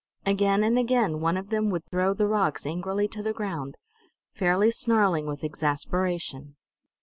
Again 0.25 0.63
and 0.63 0.79
again 0.79 1.19
one 1.21 1.37
of 1.37 1.49
them 1.49 1.69
would 1.69 1.85
throw 1.85 2.15
the 2.15 2.25
rocks 2.27 2.65
angrily 2.65 3.07
to 3.09 3.21
the 3.21 3.33
ground, 3.33 3.75
fairly 4.33 4.71
snarling 4.71 5.27
with 5.27 5.43
exasperation. 5.43 6.55